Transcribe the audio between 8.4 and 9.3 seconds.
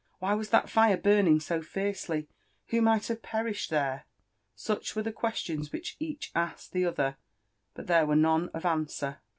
of answer.